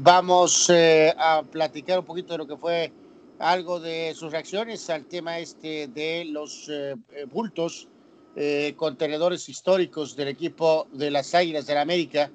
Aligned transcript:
vamos 0.00 0.70
eh, 0.70 1.12
a 1.18 1.42
platicar 1.42 1.98
un 1.98 2.04
poquito 2.04 2.34
de 2.34 2.38
lo 2.38 2.46
que 2.46 2.56
fue 2.56 2.92
algo 3.40 3.80
de 3.80 4.14
sus 4.14 4.30
reacciones 4.30 4.88
al 4.90 5.06
tema 5.06 5.38
este 5.38 5.88
de 5.88 6.24
los 6.24 6.68
eh, 6.68 6.94
bultos, 7.30 7.88
contenedores 8.76 9.48
históricos 9.48 10.14
del 10.14 10.28
equipo 10.28 10.86
de 10.92 11.10
las 11.10 11.34
Águilas 11.34 11.66
de 11.66 11.74
la 11.74 11.80
América 11.80 12.30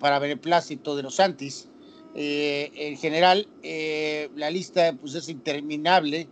para 0.00 0.18
beneplácito 0.18 0.96
de 0.96 1.02
los 1.02 1.16
Santis. 1.16 1.68
en 2.14 2.96
general, 2.96 3.46
la 4.34 4.50
lista 4.50 4.94
pues, 4.98 5.14
es 5.14 5.28
interminable 5.28 6.26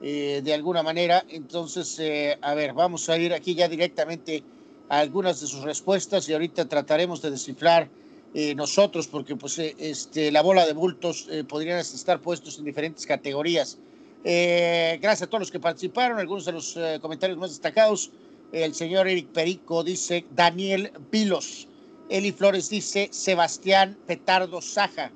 de 0.00 0.54
alguna 0.54 0.82
manera. 0.82 1.22
Entonces, 1.28 2.00
a 2.40 2.54
ver, 2.54 2.72
vamos 2.72 3.10
a 3.10 3.18
ir 3.18 3.34
aquí 3.34 3.54
ya 3.54 3.68
directamente 3.68 4.42
algunas 4.88 5.42
de 5.42 5.46
sus 5.46 5.62
respuestas 5.62 6.26
y 6.30 6.32
ahorita 6.32 6.66
trataremos 6.66 7.20
de 7.20 7.30
descifrar 7.30 7.90
eh, 8.34 8.54
nosotros, 8.54 9.06
porque 9.06 9.36
pues, 9.36 9.58
eh, 9.58 9.74
este, 9.78 10.30
la 10.30 10.42
bola 10.42 10.66
de 10.66 10.74
bultos 10.74 11.26
eh, 11.30 11.44
podrían 11.44 11.78
estar 11.78 12.20
puestos 12.20 12.58
en 12.58 12.64
diferentes 12.64 13.06
categorías. 13.06 13.78
gracias 14.22 15.22
a 15.22 15.26
todos 15.26 15.40
los 15.40 15.50
que 15.50 15.60
participaron, 15.60 16.18
algunos 16.18 16.44
de 16.44 16.52
los 16.52 16.76
comentarios 17.00 17.38
más 17.38 17.50
destacados. 17.50 18.10
El 18.52 18.74
señor 18.74 19.06
Eric 19.06 19.28
Perico 19.28 19.84
dice 19.84 20.24
Daniel 20.34 20.90
Vilos. 21.10 21.68
Eli 22.10 22.32
Flores 22.32 22.68
dice 22.68 23.08
Sebastián 23.10 23.96
Petardo 24.06 24.60
Saja. 24.60 25.12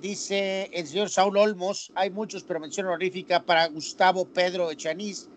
dice 0.00 0.70
el 0.72 0.86
señor 0.86 1.10
Saúl 1.10 1.36
Olmos, 1.36 1.92
hay 1.94 2.10
muchos, 2.10 2.42
pero 2.44 2.60
mención 2.60 2.86
honorífica 2.86 3.42
para 3.42 3.68
Gustavo 3.68 4.24
Pedro 4.24 4.70
Echaniz 4.70 5.28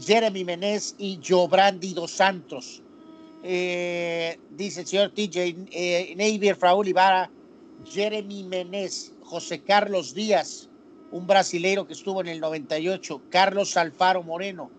Jeremy 0.00 0.44
Menez 0.44 0.94
y 0.98 1.18
Jobrandi 1.26 1.94
dos 1.94 2.10
Santos. 2.12 2.82
Eh, 3.44 4.38
dice 4.50 4.82
el 4.82 4.86
señor 4.86 5.10
TJ 5.10 5.66
eh, 5.72 6.56
Raúl 6.60 6.88
Ibarra, 6.88 7.30
Jeremy 7.84 8.44
Menez, 8.44 9.12
José 9.20 9.62
Carlos 9.62 10.14
Díaz, 10.14 10.68
un 11.10 11.26
brasileiro 11.26 11.86
que 11.86 11.94
estuvo 11.94 12.20
en 12.20 12.28
el 12.28 12.40
98, 12.40 13.22
Carlos 13.30 13.76
Alfaro 13.76 14.22
Moreno, 14.22 14.70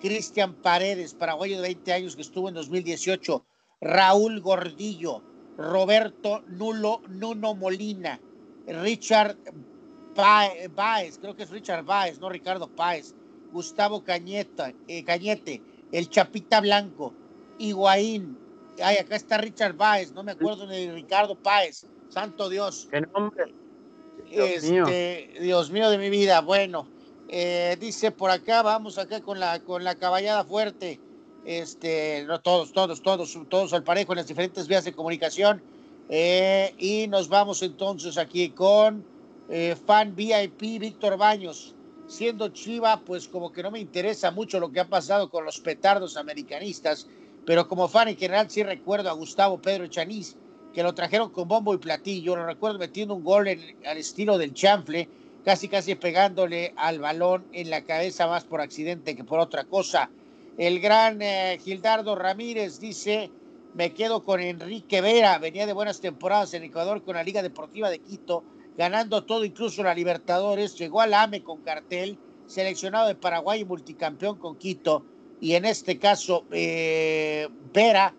Cristian 0.00 0.54
Paredes, 0.54 1.14
paraguayo 1.14 1.56
de 1.56 1.62
20 1.62 1.92
años 1.92 2.16
que 2.16 2.22
estuvo 2.22 2.48
en 2.48 2.54
2018, 2.54 3.44
Raúl 3.80 4.40
Gordillo, 4.40 5.22
Roberto 5.56 6.44
Nulo 6.46 7.02
Nuno 7.08 7.54
Molina, 7.54 8.20
Richard 8.66 9.36
Baez, 10.14 11.18
creo 11.18 11.34
que 11.34 11.42
es 11.42 11.50
Richard 11.50 11.84
Baez, 11.84 12.20
no 12.20 12.28
Ricardo 12.28 12.68
Páez, 12.68 13.14
Gustavo 13.50 14.04
eh, 14.06 15.04
Cañete, 15.04 15.62
el 15.90 16.08
Chapita 16.08 16.60
Blanco, 16.60 17.14
Higuaín. 17.58 18.38
Ay, 18.82 18.96
acá 18.96 19.16
está 19.16 19.38
Richard 19.38 19.76
Páez, 19.76 20.12
no 20.12 20.22
me 20.22 20.32
acuerdo 20.32 20.66
ni 20.66 20.86
de 20.86 20.92
Ricardo 20.92 21.34
Páez. 21.34 21.86
Santo 22.08 22.48
Dios. 22.48 22.88
¿Qué 22.90 23.00
nombre? 23.00 23.54
Dios, 24.30 24.48
este, 24.48 24.70
mío. 24.70 24.86
Dios 25.40 25.70
mío 25.70 25.90
de 25.90 25.98
mi 25.98 26.10
vida. 26.10 26.40
Bueno, 26.40 26.86
eh, 27.28 27.76
dice 27.80 28.10
por 28.10 28.30
acá, 28.30 28.62
vamos 28.62 28.98
acá 28.98 29.20
con 29.20 29.40
la, 29.40 29.60
con 29.60 29.84
la 29.84 29.94
caballada 29.94 30.44
fuerte. 30.44 31.00
Este, 31.44 32.24
no, 32.26 32.40
todos, 32.40 32.72
todos, 32.72 33.02
todos, 33.02 33.38
todos 33.48 33.72
al 33.72 33.82
parejo 33.82 34.12
en 34.12 34.18
las 34.18 34.28
diferentes 34.28 34.68
vías 34.68 34.84
de 34.84 34.92
comunicación. 34.92 35.62
Eh, 36.08 36.74
y 36.78 37.08
nos 37.08 37.28
vamos 37.28 37.62
entonces 37.62 38.18
aquí 38.18 38.50
con 38.50 39.04
fan 39.86 40.14
VIP 40.14 40.80
Víctor 40.80 41.18
Baños 41.18 41.74
siendo 42.12 42.48
Chiva, 42.48 43.00
pues 43.00 43.26
como 43.26 43.52
que 43.52 43.62
no 43.62 43.70
me 43.70 43.80
interesa 43.80 44.30
mucho 44.30 44.60
lo 44.60 44.70
que 44.70 44.80
ha 44.80 44.88
pasado 44.88 45.30
con 45.30 45.44
los 45.44 45.58
petardos 45.60 46.16
americanistas, 46.16 47.08
pero 47.44 47.68
como 47.68 47.88
fan 47.88 48.08
en 48.08 48.16
general 48.16 48.50
sí 48.50 48.62
recuerdo 48.62 49.10
a 49.10 49.14
Gustavo 49.14 49.60
Pedro 49.60 49.86
Chanís, 49.86 50.36
que 50.72 50.82
lo 50.82 50.94
trajeron 50.94 51.30
con 51.30 51.48
bombo 51.48 51.74
y 51.74 51.78
platillo, 51.78 52.36
lo 52.36 52.46
recuerdo 52.46 52.78
metiendo 52.78 53.14
un 53.14 53.24
gol 53.24 53.48
al 53.48 53.96
estilo 53.96 54.38
del 54.38 54.54
chanfle, 54.54 55.08
casi 55.44 55.68
casi 55.68 55.94
pegándole 55.94 56.72
al 56.76 57.00
balón 57.00 57.44
en 57.52 57.70
la 57.70 57.82
cabeza 57.84 58.26
más 58.26 58.44
por 58.44 58.60
accidente 58.60 59.16
que 59.16 59.24
por 59.24 59.40
otra 59.40 59.64
cosa. 59.64 60.10
El 60.56 60.80
gran 60.80 61.20
eh, 61.20 61.58
Gildardo 61.62 62.14
Ramírez 62.14 62.78
dice, 62.78 63.30
me 63.74 63.92
quedo 63.92 64.22
con 64.22 64.40
Enrique 64.40 65.00
Vera, 65.00 65.38
venía 65.38 65.66
de 65.66 65.72
buenas 65.72 66.00
temporadas 66.00 66.54
en 66.54 66.62
Ecuador 66.62 67.02
con 67.02 67.16
la 67.16 67.24
Liga 67.24 67.42
Deportiva 67.42 67.90
de 67.90 68.00
Quito, 68.00 68.44
ganando 68.76 69.24
todo, 69.24 69.44
incluso 69.44 69.82
la 69.82 69.94
Libertadores, 69.94 70.76
llegó 70.76 71.00
al 71.00 71.14
AME 71.14 71.42
con 71.42 71.62
cartel, 71.62 72.18
seleccionado 72.46 73.08
de 73.08 73.14
Paraguay 73.14 73.60
y 73.60 73.64
multicampeón 73.64 74.38
con 74.38 74.56
Quito, 74.56 75.04
y 75.42 75.56
en 75.56 75.64
este 75.64 75.98
caso 75.98 76.44
eh, 76.52 77.48
Vera 77.74 78.14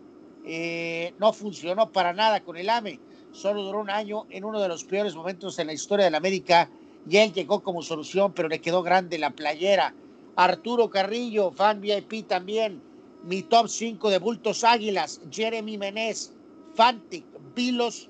eh, 0.46 1.14
no 1.20 1.32
funcionó 1.32 1.90
para 1.90 2.12
nada 2.12 2.42
con 2.42 2.58
el 2.58 2.70
AME, 2.70 3.00
solo 3.32 3.64
duró 3.64 3.80
un 3.80 3.90
año 3.90 4.26
en 4.30 4.44
uno 4.44 4.60
de 4.60 4.68
los 4.68 4.84
peores 4.84 5.16
momentos 5.16 5.58
en 5.58 5.68
la 5.68 5.74
historia 5.74 6.04
de 6.04 6.12
la 6.12 6.18
América, 6.18 6.70
y 7.10 7.18
él 7.18 7.32
llegó 7.32 7.64
como 7.64 7.82
solución, 7.82 8.34
pero 8.34 8.50
le 8.50 8.60
quedó 8.60 8.84
grande 8.84 9.18
la 9.18 9.30
playera. 9.30 9.96
Arturo 10.36 10.90
Carrillo, 10.90 11.52
fan 11.52 11.80
VIP 11.80 12.28
también, 12.28 12.82
mi 13.24 13.42
top 13.42 13.70
5 13.70 14.10
de 14.10 14.20
Bultos 14.20 14.66
Águilas, 14.66 15.22
Jeremy 15.32 15.78
Menez, 15.78 16.34
Fantic, 16.76 17.26
Vilos, 17.56 18.10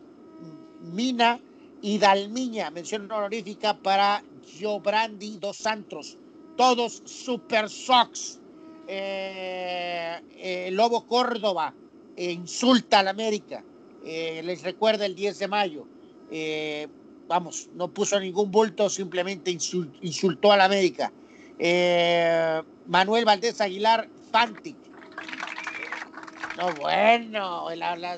Mina, 0.82 1.40
y 1.84 2.00
Dalmiña, 2.00 2.72
mención 2.72 3.12
honorífica 3.12 3.78
para 3.78 4.24
Giobrandi 4.48 5.38
dos 5.38 5.58
Santos, 5.58 6.18
todos 6.56 7.04
Super 7.06 7.70
Sox. 7.70 8.40
Eh, 8.88 10.20
eh, 10.38 10.70
Lobo 10.72 11.06
Córdoba 11.08 11.74
eh, 12.16 12.32
insulta 12.32 13.00
a 13.00 13.04
la 13.04 13.12
América, 13.12 13.64
les 14.04 14.62
recuerda 14.64 15.06
el 15.06 15.16
10 15.16 15.40
de 15.40 15.48
mayo. 15.48 15.88
vamos, 17.28 17.70
no 17.74 17.88
puso 17.88 18.20
ningún 18.20 18.52
bulto, 18.52 18.90
simplemente 18.90 19.50
insultó 20.02 20.52
a 20.52 20.58
la 20.58 20.66
América. 20.66 21.12
Manuel 22.88 23.24
Valdés 23.24 23.62
Aguilar, 23.62 24.10
Fantic. 24.32 24.76
No, 26.58 26.74
bueno, 26.76 27.68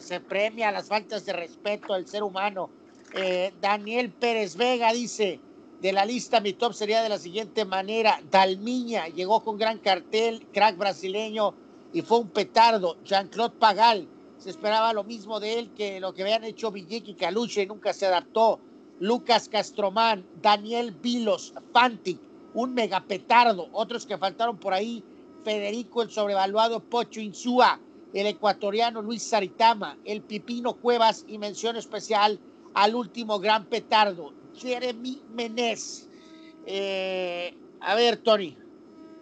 se 0.02 0.20
premia 0.20 0.72
las 0.72 0.88
faltas 0.88 1.26
de 1.26 1.34
respeto 1.34 1.94
al 1.94 2.08
ser 2.08 2.24
humano 2.24 2.70
eh, 3.18 3.54
Daniel 3.62 4.12
Pérez 4.12 4.58
Vega 4.58 4.92
dice, 4.92 5.40
de 5.86 5.94
la 5.94 6.04
lista 6.04 6.40
mi 6.40 6.54
top 6.54 6.74
sería 6.74 7.04
de 7.04 7.10
la 7.10 7.20
siguiente 7.20 7.64
manera. 7.64 8.20
Dalmiña 8.32 9.08
llegó 9.10 9.44
con 9.44 9.56
gran 9.56 9.78
cartel, 9.78 10.48
crack 10.52 10.78
brasileño 10.78 11.54
y 11.94 12.02
fue 12.02 12.18
un 12.18 12.30
petardo. 12.30 12.98
Jean-Claude 13.04 13.60
Pagal, 13.60 14.08
se 14.40 14.50
esperaba 14.50 14.94
lo 14.94 15.04
mismo 15.04 15.40
de 15.40 15.60
él 15.60 15.70
que 15.76 16.00
lo 16.00 16.16
que 16.16 16.24
habían 16.24 16.44
hecho 16.44 16.72
Villique 16.72 17.12
y 17.12 17.14
Caluche 17.14 17.62
y 17.62 17.68
nunca 17.68 17.94
se 17.94 18.08
adaptó. 18.08 18.60
Lucas 19.00 19.48
Castromán, 19.48 20.26
Daniel 20.42 20.92
Vilos, 20.92 21.54
Fantic, 21.72 22.18
un 22.56 22.74
megapetardo. 22.74 23.70
Otros 23.72 24.08
que 24.08 24.18
faltaron 24.18 24.58
por 24.58 24.74
ahí, 24.74 25.04
Federico 25.44 26.02
el 26.02 26.10
sobrevaluado 26.10 26.80
Pocho 26.80 27.22
Insúa, 27.22 27.80
el 28.12 28.26
ecuatoriano 28.26 29.04
Luis 29.04 29.22
Saritama, 29.22 30.00
el 30.04 30.24
Pipino 30.24 30.74
Cuevas 30.74 31.26
y 31.28 31.38
mención 31.38 31.76
especial 31.76 32.40
al 32.74 32.96
último 32.96 33.40
gran 33.40 33.66
petardo, 33.66 34.34
Jeremy 34.58 35.22
Menez. 35.34 36.10
Eh, 36.66 37.54
a 37.82 37.96
ver, 37.96 38.18
Tony, 38.18 38.58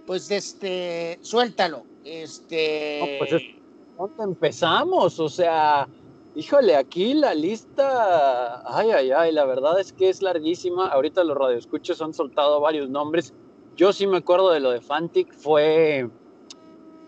pues 0.06 0.32
este, 0.32 1.20
suéltalo. 1.22 1.84
Este. 2.04 3.18
pues 3.20 4.12
empezamos? 4.20 5.20
O 5.20 5.30
sea, 5.30 5.88
híjole, 6.36 6.76
aquí 6.76 7.14
la 7.14 7.34
lista, 7.34 8.64
ay, 8.66 8.92
ay, 8.92 9.12
ay, 9.12 9.32
la 9.32 9.46
verdad 9.46 9.80
es 9.80 9.94
que 9.94 10.10
es 10.10 10.22
larguísima. 10.22 10.88
Ahorita 10.88 11.24
los 11.24 11.38
radioescuchos 11.38 12.02
han 12.02 12.14
soltado 12.14 12.60
varios 12.60 12.90
nombres. 12.90 13.34
Yo 13.76 13.92
sí 13.92 14.06
me 14.08 14.18
acuerdo 14.18 14.52
de 14.52 14.60
lo 14.60 14.72
de 14.72 14.82
Fantic, 14.82 15.34
fue. 15.34 16.10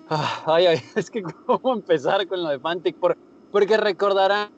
Ah, 0.09 0.43
ay, 0.45 0.65
ay, 0.67 0.79
es 0.95 1.09
que 1.09 1.23
cómo 1.23 1.73
empezar 1.73 2.27
con 2.27 2.43
lo 2.43 2.49
de 2.49 2.59
Fantic, 2.59 2.97
porque 3.51 3.77
recordarán 3.77 4.49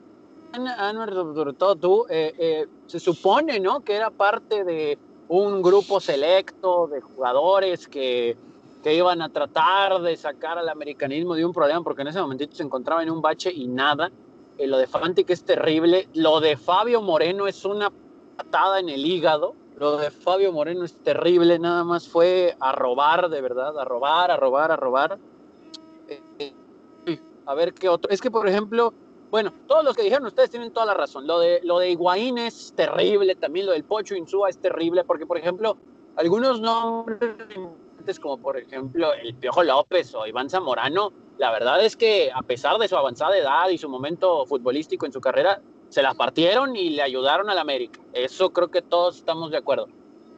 sobre 1.34 1.52
todo 1.52 1.76
tú, 1.76 2.06
eh, 2.08 2.32
eh, 2.38 2.66
se 2.88 2.98
supone, 2.98 3.60
¿no? 3.60 3.80
Que 3.80 3.94
era 3.94 4.10
parte 4.10 4.64
de 4.64 4.98
un 5.28 5.60
grupo 5.60 6.00
selecto 6.00 6.88
de 6.88 7.02
jugadores 7.02 7.86
que, 7.86 8.36
que 8.82 8.94
iban 8.94 9.20
a 9.20 9.28
tratar 9.28 10.00
de 10.00 10.16
sacar 10.16 10.56
al 10.58 10.70
americanismo 10.70 11.34
de 11.34 11.44
un 11.44 11.52
problema, 11.52 11.82
porque 11.82 12.02
en 12.02 12.08
ese 12.08 12.20
momentito 12.20 12.56
se 12.56 12.62
encontraba 12.62 13.02
en 13.02 13.10
un 13.10 13.20
bache 13.20 13.52
y 13.52 13.68
nada. 13.68 14.10
Eh, 14.56 14.66
lo 14.66 14.78
de 14.78 14.86
Fantic 14.86 15.28
es 15.28 15.44
terrible. 15.44 16.08
Lo 16.14 16.40
de 16.40 16.56
Fabio 16.56 17.02
Moreno 17.02 17.46
es 17.46 17.64
una 17.66 17.92
patada 18.36 18.80
en 18.80 18.88
el 18.88 19.04
hígado. 19.04 19.54
Lo 19.76 19.98
de 19.98 20.10
Fabio 20.10 20.50
Moreno 20.50 20.84
es 20.84 20.96
terrible. 21.02 21.58
Nada 21.58 21.84
más 21.84 22.08
fue 22.08 22.56
a 22.58 22.72
robar, 22.72 23.28
de 23.28 23.40
verdad, 23.42 23.78
a 23.78 23.84
robar, 23.84 24.30
a 24.30 24.36
robar, 24.38 24.72
a 24.72 24.76
robar. 24.76 25.18
a 27.44 27.54
ver 27.54 27.74
qué 27.74 27.90
otro. 27.90 28.10
Es 28.10 28.22
que, 28.22 28.30
por 28.30 28.48
ejemplo, 28.48 28.94
bueno, 29.30 29.52
todos 29.66 29.84
los 29.84 29.94
que 29.94 30.02
dijeron 30.02 30.26
ustedes 30.26 30.50
tienen 30.50 30.72
toda 30.72 30.86
la 30.86 30.94
razón. 30.94 31.26
Lo 31.26 31.38
de, 31.38 31.60
lo 31.62 31.78
de 31.78 31.90
Higuaín 31.90 32.38
es 32.38 32.72
terrible, 32.74 33.34
también 33.34 33.66
lo 33.66 33.72
del 33.72 33.84
Pocho 33.84 34.14
Insúa 34.14 34.48
es 34.48 34.58
terrible, 34.58 35.04
porque, 35.04 35.26
por 35.26 35.38
ejemplo, 35.38 35.76
algunos 36.16 36.60
nombres 36.60 37.20
como 38.18 38.38
por 38.38 38.56
ejemplo 38.56 39.12
el 39.12 39.34
Piojo 39.34 39.62
López 39.62 40.14
o 40.14 40.26
Iván 40.26 40.48
Zamorano, 40.48 41.12
la 41.36 41.50
verdad 41.50 41.84
es 41.84 41.96
que 41.96 42.30
a 42.34 42.40
pesar 42.40 42.78
de 42.78 42.88
su 42.88 42.96
avanzada 42.96 43.36
edad 43.36 43.68
y 43.68 43.76
su 43.76 43.88
momento 43.88 44.46
futbolístico 44.46 45.04
en 45.04 45.12
su 45.12 45.20
carrera, 45.20 45.60
se 45.90 46.02
las 46.02 46.14
partieron 46.14 46.74
y 46.76 46.90
le 46.90 47.02
ayudaron 47.02 47.50
al 47.50 47.58
América. 47.58 48.00
Eso 48.12 48.50
creo 48.50 48.70
que 48.70 48.82
todos 48.82 49.16
estamos 49.16 49.50
de 49.50 49.58
acuerdo. 49.58 49.88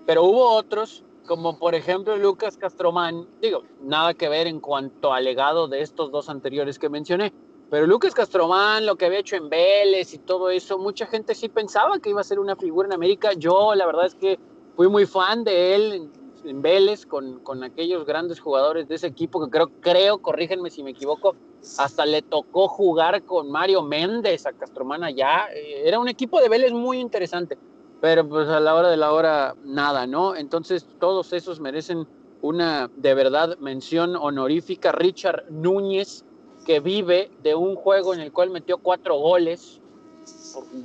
Pero 0.06 0.24
hubo 0.24 0.50
otros, 0.50 1.04
como 1.26 1.58
por 1.58 1.74
ejemplo 1.74 2.16
Lucas 2.16 2.56
Castromán, 2.56 3.28
digo, 3.40 3.62
nada 3.82 4.14
que 4.14 4.28
ver 4.28 4.46
en 4.46 4.60
cuanto 4.60 5.12
al 5.12 5.24
legado 5.24 5.68
de 5.68 5.82
estos 5.82 6.10
dos 6.10 6.28
anteriores 6.28 6.78
que 6.78 6.88
mencioné, 6.88 7.32
pero 7.70 7.86
Lucas 7.86 8.14
Castromán, 8.14 8.84
lo 8.84 8.96
que 8.96 9.06
había 9.06 9.20
hecho 9.20 9.36
en 9.36 9.48
Vélez 9.48 10.12
y 10.12 10.18
todo 10.18 10.50
eso, 10.50 10.76
mucha 10.76 11.06
gente 11.06 11.36
sí 11.36 11.48
pensaba 11.48 12.00
que 12.00 12.10
iba 12.10 12.20
a 12.20 12.24
ser 12.24 12.40
una 12.40 12.56
figura 12.56 12.88
en 12.88 12.92
América. 12.92 13.32
Yo 13.34 13.76
la 13.76 13.86
verdad 13.86 14.06
es 14.06 14.16
que 14.16 14.40
fui 14.74 14.88
muy 14.88 15.06
fan 15.06 15.44
de 15.44 15.74
él 15.76 16.10
en, 16.44 16.62
Vélez 16.62 17.06
con, 17.06 17.38
con, 17.40 17.62
aquellos 17.62 18.04
grandes 18.04 18.40
jugadores 18.40 18.88
de 18.88 18.96
ese 18.96 19.06
equipo 19.06 19.44
que 19.44 19.50
creo, 19.50 19.70
creo, 19.80 20.18
corrígenme 20.22 20.70
si 20.70 20.82
me 20.82 20.90
equivoco, 20.90 21.36
hasta 21.78 22.06
le 22.06 22.22
tocó 22.22 22.66
jugar 22.66 23.22
con 23.24 23.50
Mario 23.50 23.82
Méndez 23.82 24.46
a 24.46 24.52
Castromán 24.52 25.04
allá. 25.04 25.48
Eh, 25.54 25.82
era 25.84 26.00
un 26.00 26.08
equipo 26.08 26.40
de 26.40 26.48
Vélez 26.48 26.72
muy 26.72 26.98
interesante, 26.98 27.56
pero 28.00 28.28
pues 28.28 28.48
a 28.48 28.58
la 28.58 28.74
hora 28.74 28.88
de 28.88 28.96
la 28.96 29.12
hora 29.12 29.54
nada, 29.64 30.08
¿no? 30.08 30.34
Entonces 30.34 30.88
todos 30.98 31.32
esos 31.32 31.60
merecen 31.60 32.08
una 32.42 32.90
de 32.96 33.14
verdad 33.14 33.58
mención 33.58 34.16
honorífica. 34.16 34.92
Richard 34.92 35.44
Núñez 35.50 36.24
que 36.64 36.80
vive 36.80 37.30
de 37.42 37.54
un 37.54 37.74
juego 37.76 38.14
en 38.14 38.20
el 38.20 38.32
cual 38.32 38.50
metió 38.50 38.78
cuatro 38.78 39.18
goles. 39.18 39.80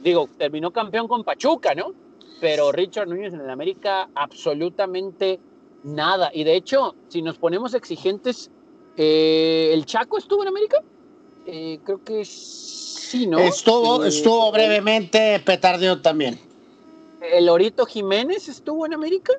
Digo, 0.01 0.29
terminó 0.37 0.71
campeón 0.71 1.07
con 1.07 1.23
Pachuca, 1.23 1.75
¿no? 1.75 1.93
Pero 2.39 2.71
Richard 2.71 3.07
Núñez 3.07 3.33
en 3.33 3.41
el 3.41 3.49
América 3.49 4.09
absolutamente 4.15 5.39
nada. 5.83 6.31
Y 6.33 6.43
de 6.43 6.55
hecho, 6.55 6.95
si 7.07 7.21
nos 7.21 7.37
ponemos 7.37 7.73
exigentes, 7.73 8.49
eh, 8.97 9.71
¿el 9.73 9.85
Chaco 9.85 10.17
estuvo 10.17 10.41
en 10.43 10.49
América? 10.49 10.81
Eh, 11.45 11.79
creo 11.83 12.03
que 12.03 12.25
sí, 12.25 13.27
¿no? 13.27 13.39
Estuvo, 13.39 14.03
eh, 14.03 14.09
estuvo 14.09 14.51
brevemente 14.51 15.39
Petardeo 15.45 16.01
también. 16.01 16.39
¿El 17.21 17.45
Lorito 17.45 17.85
Jiménez 17.85 18.47
estuvo 18.49 18.85
en 18.85 18.93
América? 18.93 19.33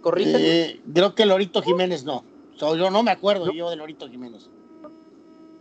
Corrígeme. 0.00 0.80
creo 0.92 1.14
que 1.14 1.22
el 1.22 1.30
Lorito 1.30 1.62
Jiménez 1.62 2.04
no. 2.04 2.24
yo 2.58 2.90
no 2.90 3.02
me 3.02 3.10
acuerdo 3.10 3.50
yo 3.52 3.70
de 3.70 3.76
Lorito 3.76 4.08
Jiménez. 4.08 4.50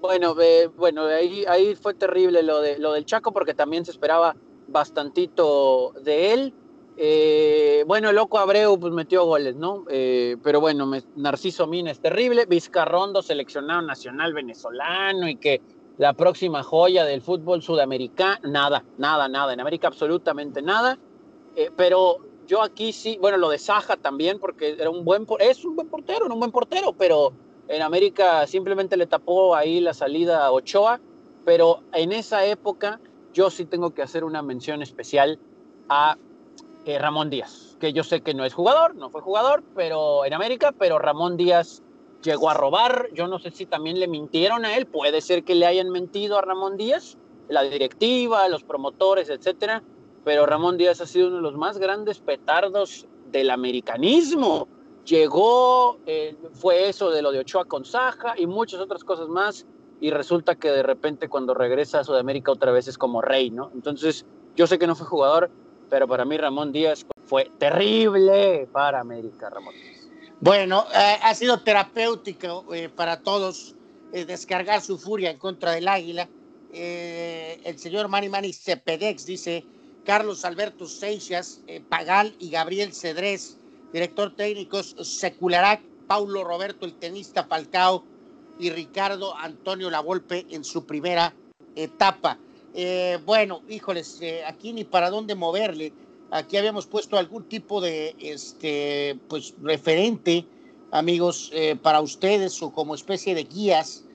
Bueno, 0.03 0.35
eh, 0.41 0.67
bueno, 0.67 1.05
ahí, 1.05 1.45
ahí 1.47 1.75
fue 1.75 1.93
terrible 1.93 2.43
lo, 2.43 2.59
de, 2.59 2.77
lo 2.77 2.91
del 2.91 3.05
Chaco 3.05 3.31
porque 3.31 3.53
también 3.53 3.85
se 3.85 3.91
esperaba 3.91 4.35
bastantito 4.67 5.93
de 6.01 6.33
él. 6.33 6.53
Eh, 6.97 7.85
bueno, 7.87 8.11
Loco 8.11 8.37
Abreu 8.37 8.77
pues 8.77 8.91
metió 8.91 9.23
goles, 9.23 9.55
¿no? 9.55 9.85
Eh, 9.89 10.35
pero 10.43 10.59
bueno, 10.59 10.91
Narciso 11.15 11.67
Mina 11.67 11.91
es 11.91 12.01
terrible. 12.01 12.45
Vizcarrondo, 12.45 13.21
seleccionado 13.21 13.81
nacional 13.81 14.33
venezolano 14.33 15.29
y 15.29 15.37
que 15.37 15.61
la 15.97 16.11
próxima 16.11 16.63
joya 16.63 17.05
del 17.05 17.21
fútbol 17.21 17.61
sudamericano, 17.61 18.41
nada, 18.43 18.83
nada, 18.97 19.29
nada. 19.29 19.53
En 19.53 19.61
América 19.61 19.87
absolutamente 19.87 20.61
nada. 20.61 20.99
pero 21.77 22.17
yo 22.45 22.61
aquí 22.61 22.91
sí, 22.91 23.17
bueno, 23.21 23.37
lo 23.37 23.47
de 23.47 23.57
Saja 23.57 23.95
también 23.95 24.37
porque 24.37 24.75
era 24.77 24.89
un 24.89 25.05
buen, 25.05 25.25
es 25.39 25.63
un 25.63 25.77
buen 25.77 25.87
portero, 25.87 26.25
era 26.25 26.33
un 26.33 26.41
buen 26.41 26.51
portero, 26.51 26.91
pero 26.91 27.31
en 27.67 27.81
América 27.81 28.45
simplemente 28.47 28.97
le 28.97 29.07
tapó 29.07 29.55
ahí 29.55 29.79
la 29.79 29.93
salida 29.93 30.45
a 30.45 30.51
Ochoa, 30.51 30.99
pero 31.45 31.81
en 31.93 32.11
esa 32.11 32.45
época 32.45 32.99
yo 33.33 33.49
sí 33.49 33.65
tengo 33.65 33.91
que 33.91 34.01
hacer 34.01 34.23
una 34.23 34.41
mención 34.41 34.81
especial 34.81 35.39
a 35.89 36.17
eh, 36.85 36.99
Ramón 36.99 37.29
Díaz, 37.29 37.77
que 37.79 37.93
yo 37.93 38.03
sé 38.03 38.21
que 38.21 38.33
no 38.33 38.45
es 38.45 38.53
jugador, 38.53 38.95
no 38.95 39.09
fue 39.09 39.21
jugador, 39.21 39.63
pero 39.75 40.25
en 40.25 40.33
América, 40.33 40.73
pero 40.77 40.99
Ramón 40.99 41.37
Díaz 41.37 41.81
llegó 42.21 42.49
a 42.49 42.53
robar, 42.53 43.09
yo 43.13 43.27
no 43.27 43.39
sé 43.39 43.51
si 43.51 43.65
también 43.65 43.99
le 43.99 44.07
mintieron 44.07 44.65
a 44.65 44.75
él, 44.75 44.85
puede 44.85 45.21
ser 45.21 45.43
que 45.43 45.55
le 45.55 45.65
hayan 45.65 45.89
mentido 45.89 46.37
a 46.37 46.41
Ramón 46.41 46.77
Díaz, 46.77 47.17
la 47.49 47.63
directiva, 47.63 48.47
los 48.49 48.63
promotores, 48.63 49.29
etcétera, 49.29 49.83
pero 50.23 50.45
Ramón 50.45 50.77
Díaz 50.77 51.01
ha 51.01 51.05
sido 51.05 51.27
uno 51.27 51.37
de 51.37 51.41
los 51.41 51.55
más 51.55 51.77
grandes 51.77 52.19
petardos 52.19 53.07
del 53.31 53.49
americanismo 53.49 54.67
llegó, 55.05 55.99
eh, 56.05 56.35
fue 56.53 56.89
eso 56.89 57.09
de 57.09 57.21
lo 57.21 57.31
de 57.31 57.39
Ochoa 57.39 57.65
con 57.65 57.85
Saja 57.85 58.35
y 58.37 58.47
muchas 58.47 58.79
otras 58.79 59.03
cosas 59.03 59.27
más, 59.27 59.65
y 59.99 60.11
resulta 60.11 60.55
que 60.55 60.69
de 60.69 60.83
repente 60.83 61.29
cuando 61.29 61.53
regresa 61.53 61.99
a 61.99 62.03
Sudamérica 62.03 62.51
otra 62.51 62.71
vez 62.71 62.87
es 62.87 62.97
como 62.97 63.21
rey, 63.21 63.49
¿no? 63.49 63.71
Entonces, 63.73 64.25
yo 64.55 64.67
sé 64.67 64.77
que 64.77 64.87
no 64.87 64.95
fue 64.95 65.07
jugador, 65.07 65.49
pero 65.89 66.07
para 66.07 66.25
mí 66.25 66.37
Ramón 66.37 66.71
Díaz 66.71 67.05
fue 67.25 67.51
terrible 67.57 68.67
para 68.71 68.99
América, 68.99 69.49
Ramón. 69.49 69.73
Bueno, 70.41 70.85
eh, 70.93 71.17
ha 71.21 71.33
sido 71.35 71.61
terapéutico 71.61 72.65
eh, 72.73 72.89
para 72.89 73.21
todos 73.21 73.75
descargar 74.11 74.79
su 74.81 74.99
furia 74.99 75.31
en 75.31 75.39
contra 75.39 75.71
del 75.71 75.87
Águila. 75.87 76.29
el 76.71 77.79
señor 77.79 78.09
Mani 78.09 78.29
Mani 78.29 78.53
Cepedex 78.53 79.25
dice, 79.25 79.65
Carlos 80.05 80.45
Alberto 80.45 80.85
Seixas, 80.85 81.61
Pagal 81.89 82.35
y 82.37 82.51
Gabriel 82.51 82.93
Cedrés 82.93 83.57
director 83.93 84.35
técnico 84.35 84.81
Secularac, 84.81 85.81
Paulo 86.07 86.43
Roberto, 86.43 86.85
el 86.85 86.95
tenista 86.95 87.43
Falcao 87.43 88.03
y 88.59 88.71
Ricardo 88.71 89.37
Antonio 89.37 89.89
Lavolpe 89.89 90.45
en 90.49 90.63
su 90.63 90.85
primera 90.85 91.33
etapa. 91.75 92.39
Eh, 92.73 93.19
bueno, 93.25 93.61
híjoles, 93.69 94.19
eh, 94.21 94.43
aquí 94.45 94.73
ni 94.73 94.83
para 94.83 95.11
dónde 95.11 95.35
moverle. 95.35 95.93
Aquí 96.31 96.57
habíamos 96.57 96.87
puesto 96.87 97.17
algún 97.17 97.43
tipo 97.43 97.79
de 97.79 98.15
este, 98.19 99.19
pues, 99.27 99.53
referente, 99.61 100.45
amigos, 100.91 101.51
eh, 101.53 101.75
para 101.75 102.01
ustedes 102.01 102.61
o 102.63 102.73
como 102.73 102.95
especie 102.95 103.35
de 103.35 103.43
guías, 103.43 104.05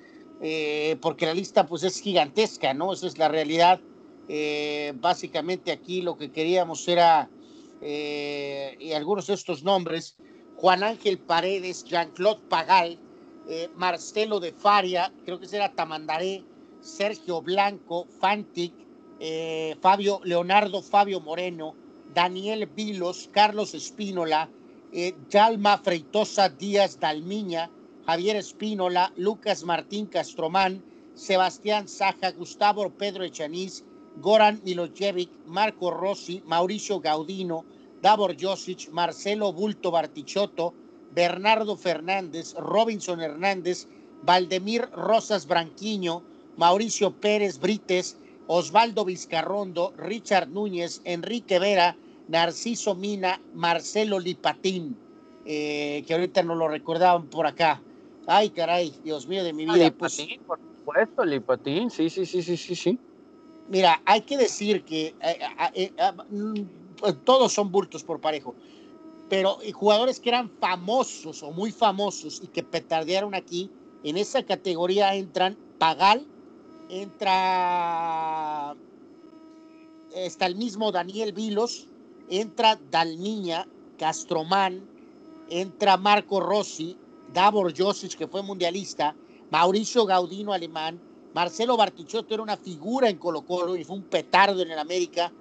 porque 1.00 1.26
la 1.26 1.34
lista 1.34 1.66
pues 1.66 1.82
es 1.82 2.00
gigantesca, 2.00 2.72
¿no? 2.72 2.92
Esa 2.92 3.08
es 3.08 3.18
la 3.18 3.26
realidad. 3.26 3.80
básicamente 5.00 5.72
aquí 5.72 6.00
lo 6.00 6.16
que 6.16 6.30
queríamos 6.30 6.86
era 6.86 7.28
eh, 7.80 8.76
y 8.80 8.92
algunos 8.92 9.26
de 9.26 9.34
estos 9.34 9.62
nombres, 9.62 10.16
Juan 10.56 10.82
Ángel 10.82 11.18
Paredes, 11.18 11.84
Jean-Claude 11.84 12.40
Pagal, 12.48 12.98
eh, 13.48 13.68
Marcelo 13.76 14.40
de 14.40 14.52
Faria, 14.52 15.12
creo 15.24 15.38
que 15.38 15.46
será 15.46 15.72
Tamandaré, 15.72 16.44
Sergio 16.80 17.40
Blanco, 17.42 18.06
Fantic, 18.20 18.72
eh, 19.20 19.76
Fabio 19.80 20.20
Leonardo 20.24 20.82
Fabio 20.82 21.20
Moreno, 21.20 21.74
Daniel 22.14 22.66
Vilos, 22.66 23.28
Carlos 23.32 23.74
Espínola, 23.74 24.48
Yalma 25.28 25.76
Freitosa 25.78 26.48
Díaz 26.48 26.98
Dalmiña, 26.98 27.70
Javier 28.06 28.36
Espínola, 28.36 29.12
Lucas 29.16 29.64
Martín 29.64 30.06
Castromán, 30.06 30.82
Sebastián 31.14 31.88
Saja, 31.88 32.30
Gustavo 32.30 32.88
Pedro 32.90 33.24
Echaniz, 33.24 33.84
Goran 34.20 34.60
Milojevic, 34.64 35.30
Marco 35.46 35.90
Rossi, 35.90 36.42
Mauricio 36.46 37.00
Gaudino, 37.00 37.64
Davor 38.02 38.36
Josic, 38.38 38.90
Marcelo 38.90 39.52
Bulto 39.52 39.90
Bartichotto, 39.90 40.74
Bernardo 41.14 41.76
Fernández, 41.76 42.54
Robinson 42.54 43.20
Hernández, 43.20 43.86
Valdemir 44.22 44.88
Rosas 44.92 45.46
Branquiño, 45.46 46.22
Mauricio 46.56 47.12
Pérez 47.12 47.58
Brites, 47.58 48.16
Osvaldo 48.46 49.04
Vizcarrondo, 49.04 49.92
Richard 49.96 50.48
Núñez, 50.48 51.00
Enrique 51.04 51.58
Vera, 51.58 51.96
Narciso 52.28 52.94
Mina, 52.94 53.40
Marcelo 53.54 54.18
Lipatín, 54.18 54.96
eh, 55.44 56.04
que 56.06 56.14
ahorita 56.14 56.42
no 56.42 56.54
lo 56.54 56.68
recordaban 56.68 57.28
por 57.28 57.46
acá. 57.46 57.82
Ay, 58.26 58.50
caray, 58.50 58.92
Dios 59.02 59.26
mío 59.26 59.44
de 59.44 59.52
mi 59.52 59.64
vida. 59.64 59.90
Pues 59.92 60.18
Lipatín, 60.18 60.40
por 60.44 60.58
supuesto, 60.58 61.24
Lipatín, 61.24 61.90
sí, 61.90 62.10
sí, 62.10 62.26
sí, 62.26 62.42
sí, 62.42 62.56
sí, 62.56 62.74
sí 62.74 62.98
mira, 63.68 64.00
hay 64.04 64.22
que 64.22 64.36
decir 64.36 64.84
que 64.84 65.14
eh, 65.20 65.38
eh, 65.74 65.92
eh, 65.96 66.12
mm, 66.30 66.62
todos 67.24 67.52
son 67.52 67.70
bultos 67.70 68.02
por 68.02 68.20
parejo, 68.20 68.54
pero 69.28 69.58
jugadores 69.74 70.20
que 70.20 70.30
eran 70.30 70.50
famosos 70.60 71.42
o 71.42 71.50
muy 71.50 71.70
famosos 71.70 72.40
y 72.42 72.48
que 72.48 72.62
petardearon 72.62 73.34
aquí, 73.34 73.70
en 74.04 74.16
esa 74.16 74.42
categoría 74.42 75.14
entran 75.14 75.56
Pagal, 75.78 76.26
entra 76.88 78.74
está 80.14 80.46
el 80.46 80.56
mismo 80.56 80.90
Daniel 80.90 81.32
Vilos, 81.32 81.88
entra 82.28 82.78
Dalmiña, 82.90 83.66
Castromán, 83.98 84.88
entra 85.50 85.96
Marco 85.96 86.40
Rossi, 86.40 86.96
Davor 87.32 87.74
Josic, 87.76 88.16
que 88.16 88.26
fue 88.26 88.42
mundialista, 88.42 89.14
Mauricio 89.50 90.06
Gaudino, 90.06 90.52
alemán, 90.52 91.00
Marcelo 91.34 91.76
Bartichotto 91.76 92.34
era 92.34 92.42
una 92.42 92.56
figura 92.56 93.08
en 93.08 93.18
Colo 93.18 93.42
Colo 93.42 93.76
y 93.76 93.84
fue 93.84 93.96
un 93.96 94.02
petardo 94.04 94.62
en 94.62 94.70
el 94.70 94.78
América. 94.78 95.32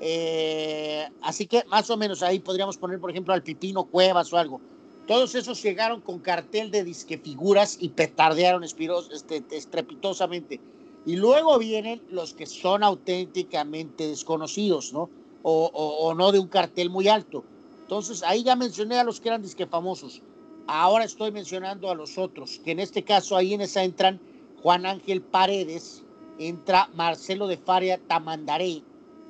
Eh, 0.00 1.06
así 1.22 1.46
que 1.46 1.64
más 1.64 1.90
o 1.90 1.96
menos 1.96 2.22
ahí 2.22 2.38
podríamos 2.38 2.76
poner, 2.76 3.00
por 3.00 3.10
ejemplo, 3.10 3.34
al 3.34 3.42
Pipino 3.42 3.84
Cuevas 3.84 4.32
o 4.32 4.38
algo. 4.38 4.60
Todos 5.06 5.34
esos 5.34 5.62
llegaron 5.62 6.00
con 6.00 6.20
cartel 6.20 6.70
de 6.70 6.84
disque 6.84 7.18
figuras 7.18 7.76
y 7.80 7.88
petardearon 7.88 8.62
este, 8.62 9.44
estrepitosamente. 9.50 10.60
Y 11.04 11.16
luego 11.16 11.58
vienen 11.58 12.02
los 12.10 12.34
que 12.34 12.46
son 12.46 12.84
auténticamente 12.84 14.06
desconocidos, 14.06 14.92
¿no? 14.92 15.10
O, 15.42 15.70
o, 15.72 16.14
no 16.14 16.32
de 16.32 16.38
un 16.38 16.48
cartel 16.48 16.90
muy 16.90 17.08
alto. 17.08 17.42
Entonces, 17.82 18.22
ahí 18.22 18.44
ya 18.44 18.54
mencioné 18.54 18.98
a 18.98 19.04
los 19.04 19.20
que 19.20 19.30
eran 19.30 19.42
disque 19.42 19.66
famosos. 19.66 20.22
Ahora 20.66 21.04
estoy 21.04 21.32
mencionando 21.32 21.90
a 21.90 21.94
los 21.94 22.18
otros, 22.18 22.60
que 22.62 22.72
en 22.72 22.80
este 22.80 23.02
caso 23.02 23.36
ahí 23.36 23.54
en 23.54 23.62
esa 23.62 23.82
entran 23.82 24.20
Juan 24.62 24.86
Ángel 24.86 25.22
Paredes, 25.22 26.04
entra 26.38 26.88
Marcelo 26.94 27.46
de 27.48 27.56
Faria 27.56 27.98
Tamandaré, 27.98 28.82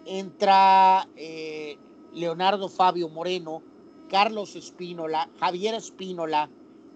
entra 0.04 1.08
eh, 1.16 1.76
Leonardo 2.12 2.68
Fabio 2.68 3.08
Moreno, 3.08 3.62
Carlos 4.08 4.56
Espínola, 4.56 5.28
Javier 5.38 5.74
Espínola, 5.74 6.50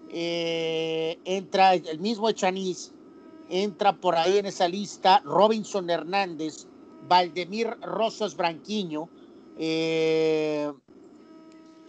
eh, 0.09 1.17
entra 1.23 1.75
el 1.75 1.99
mismo 1.99 2.29
Echaniz, 2.29 2.91
entra 3.49 3.95
por 3.95 4.15
ahí 4.15 4.37
en 4.37 4.47
esa 4.47 4.67
lista 4.67 5.21
Robinson 5.23 5.89
Hernández, 5.89 6.67
Valdemir 7.07 7.67
Rosas 7.81 8.35
Branquiño, 8.35 9.07
eh, 9.57 10.71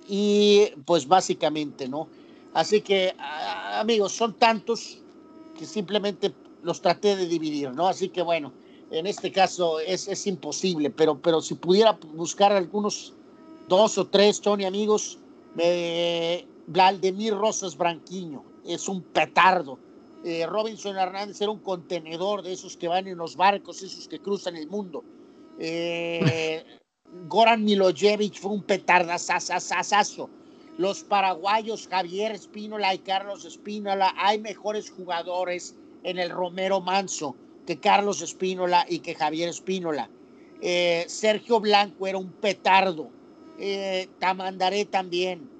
y 0.08 0.70
pues 0.84 1.08
básicamente, 1.08 1.88
¿no? 1.88 2.08
Así 2.54 2.80
que, 2.80 3.14
amigos, 3.18 4.12
son 4.12 4.34
tantos 4.34 5.02
que 5.56 5.66
simplemente 5.66 6.32
los 6.62 6.80
traté 6.80 7.16
de 7.16 7.26
dividir, 7.26 7.72
¿no? 7.72 7.88
Así 7.88 8.08
que 8.08 8.22
bueno, 8.22 8.52
en 8.90 9.06
este 9.06 9.32
caso 9.32 9.80
es, 9.80 10.08
es 10.08 10.26
imposible, 10.26 10.90
pero, 10.90 11.20
pero 11.20 11.40
si 11.40 11.54
pudiera 11.54 11.98
buscar 12.14 12.52
algunos 12.52 13.14
dos 13.68 13.98
o 13.98 14.06
tres, 14.06 14.40
Tony, 14.40 14.64
amigos, 14.64 15.18
eh, 15.58 16.46
Rosas 17.32 17.76
Branquiño, 17.76 18.44
es 18.64 18.88
un 18.88 19.02
petardo. 19.02 19.78
Eh, 20.25 20.46
Robinson 20.46 20.96
Hernández 20.96 21.40
era 21.40 21.50
un 21.50 21.60
contenedor 21.60 22.42
de 22.42 22.52
esos 22.52 22.76
que 22.76 22.88
van 22.88 23.06
en 23.06 23.18
los 23.18 23.36
barcos, 23.36 23.82
esos 23.82 24.08
que 24.08 24.18
cruzan 24.18 24.56
el 24.56 24.68
mundo. 24.68 25.04
Eh, 25.58 26.64
Goran 27.28 27.64
Milojevic 27.64 28.38
fue 28.38 28.52
un 28.52 28.62
petardazazazazo. 28.62 30.28
Los 30.78 31.04
paraguayos 31.04 31.88
Javier 31.88 32.33
Espínola 32.33 32.95
y 32.95 32.99
Carlos 32.99 33.45
Espínola, 33.47 34.14
hay 34.18 34.38
mejores 34.38 34.90
jugadores 34.90 35.75
en 36.02 36.18
el 36.18 36.30
Romero 36.30 36.80
Manso 36.80 37.35
que 37.66 37.80
Carlos 37.80 38.21
Espínola 38.21 38.85
y 38.88 38.99
que 38.99 39.14
Javier 39.14 39.49
Espínola. 39.49 40.11
Eh, 40.61 41.04
Sergio 41.09 41.61
Blanco 41.61 42.06
era 42.06 42.18
un 42.18 42.30
petardo. 42.30 43.09
Eh, 43.59 44.09
Tamandaré 44.18 44.85
también. 44.85 45.50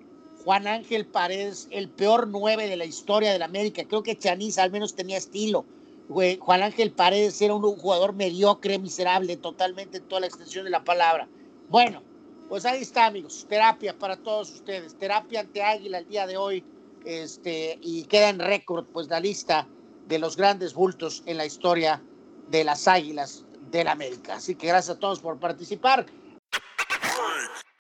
Juan 0.45 0.67
Ángel 0.67 1.07
Paredes, 1.07 1.67
el 1.71 1.89
peor 1.89 2.29
nueve 2.29 2.69
de 2.69 2.77
la 2.77 2.85
historia 2.85 3.33
de 3.33 3.39
la 3.39 3.47
América. 3.47 3.85
Creo 3.89 4.03
que 4.03 4.19
Chaniz 4.19 4.59
al 4.59 4.71
menos 4.71 4.95
tenía 4.95 5.17
estilo. 5.17 5.65
Juan 6.09 6.63
Ángel 6.63 6.93
Paredes 6.93 7.43
era 7.43 7.55
un 7.55 7.63
jugador 7.63 8.13
mediocre, 8.13 8.79
miserable, 8.79 9.37
totalmente 9.37 9.99
en 9.99 10.05
toda 10.05 10.21
la 10.21 10.29
extensión 10.29 10.65
de 10.65 10.71
la 10.71 10.85
palabra. 10.85 11.27
Bueno, 11.69 12.03
pues 12.49 12.65
ahí 12.65 12.83
está, 12.83 13.07
amigos. 13.07 13.47
Terapia 13.49 13.99
para 13.99 14.17
todos 14.17 14.50
ustedes. 14.50 14.95
Terapia 14.97 15.41
ante 15.41 15.62
Águila 15.62 15.99
el 15.99 16.09
día 16.09 16.26
de 16.26 16.37
hoy. 16.37 16.65
Este, 17.05 17.79
y 17.83 18.05
queda 18.05 18.31
en 18.31 18.41
récord, 18.41 18.85
pues, 18.93 19.09
la 19.09 19.21
lista 19.21 19.69
de 20.09 20.19
los 20.19 20.37
grandes 20.37 20.75
bultos 20.75 21.23
en 21.26 21.37
la 21.37 21.47
historia 21.47 22.03
de 22.49 22.65
las 22.65 22.88
Águilas 22.88 23.45
del 23.71 23.88
América. 23.88 24.37
Así 24.37 24.55
que 24.55 24.67
gracias 24.67 24.97
a 24.97 25.00
todos 25.00 25.21
por 25.21 25.38
participar. 25.38 26.07